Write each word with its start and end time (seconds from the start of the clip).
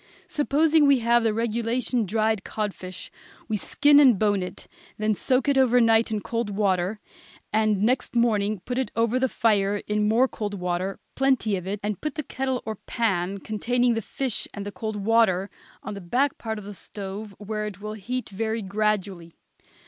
Supposing 0.27 0.87
we 0.87 0.97
have 1.01 1.21
the 1.21 1.31
regulation 1.31 2.07
dried 2.07 2.43
codfish, 2.43 3.11
we 3.47 3.55
skin 3.55 3.99
and 3.99 4.17
bone 4.17 4.41
it, 4.41 4.67
then 4.97 5.13
soak 5.13 5.47
it 5.47 5.59
over 5.59 5.79
night 5.79 6.09
in 6.09 6.21
cold 6.21 6.49
water, 6.49 6.99
and 7.53 7.83
next 7.83 8.15
morning 8.15 8.61
put 8.65 8.79
it 8.79 8.89
over 8.95 9.19
the 9.19 9.29
fire 9.29 9.77
in 9.85 10.07
more 10.07 10.27
cold 10.27 10.55
water, 10.55 10.99
plenty 11.13 11.55
of 11.55 11.67
it, 11.67 11.79
and 11.83 12.01
put 12.01 12.15
the 12.15 12.23
kettle 12.23 12.63
or 12.65 12.77
pan 12.77 13.37
containing 13.41 13.93
the 13.93 14.01
fish 14.01 14.47
and 14.55 14.65
the 14.65 14.71
cold 14.71 14.95
water 14.95 15.51
on 15.83 15.93
the 15.93 16.01
back 16.01 16.39
part 16.39 16.57
of 16.57 16.63
the 16.65 16.73
stove, 16.73 17.35
where 17.37 17.67
it 17.67 17.79
will 17.79 17.93
heat 17.93 18.27
very 18.29 18.63
gradually. 18.63 19.35